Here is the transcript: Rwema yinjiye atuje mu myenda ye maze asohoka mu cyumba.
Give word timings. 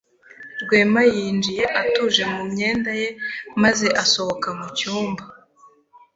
Rwema 0.61 1.01
yinjiye 1.15 1.65
atuje 1.81 2.23
mu 2.33 2.41
myenda 2.51 2.91
ye 3.01 3.09
maze 3.61 3.87
asohoka 4.03 4.47
mu 4.59 4.67
cyumba. 4.77 5.23